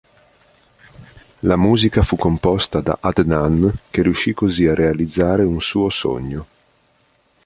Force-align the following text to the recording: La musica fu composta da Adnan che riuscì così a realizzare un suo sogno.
La 1.41 1.55
musica 1.55 2.01
fu 2.01 2.15
composta 2.15 2.81
da 2.81 2.97
Adnan 3.01 3.71
che 3.91 4.01
riuscì 4.01 4.33
così 4.33 4.65
a 4.65 4.73
realizzare 4.73 5.43
un 5.43 5.61
suo 5.61 5.91
sogno. 5.91 6.47